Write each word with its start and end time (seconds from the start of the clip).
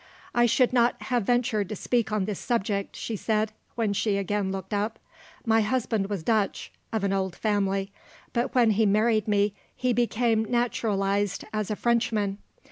"I 0.33 0.47
should 0.47 0.73
not 0.73 0.99
have 1.03 1.25
ventured 1.27 1.69
to 1.69 1.75
speak 1.75 2.11
on 2.11 2.25
this 2.25 2.39
subject," 2.39 2.95
she 2.95 3.15
said, 3.15 3.51
when 3.75 3.93
she 3.93 4.17
again 4.17 4.51
looked 4.51 4.73
up. 4.73 4.97
"My 5.45 5.61
husband 5.61 6.09
was 6.09 6.23
Dutch, 6.23 6.71
of 6.91 7.03
an 7.03 7.13
old 7.13 7.35
family; 7.35 7.91
but 8.33 8.55
when 8.55 8.71
he 8.71 8.87
married 8.87 9.27
me 9.27 9.53
he 9.75 9.93
became 9.93 10.43
naturalised 10.45 11.45
as 11.53 11.69
a 11.69 11.75
Frenchman. 11.75 12.39